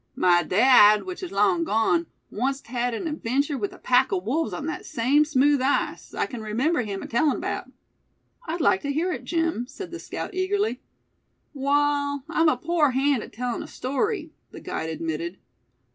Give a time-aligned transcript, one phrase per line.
[0.15, 4.51] My dad, which is long gone, onct had an adventure with a pack o' wolves
[4.51, 7.69] on thet same smooth ice, I kin remember him tellin' 'bout."
[8.47, 10.81] "I'd like to hear it, Jim," said the scout, eagerly.
[11.53, 15.37] "Wall, I'm a pore hand at tellin' a story," the guide admitted.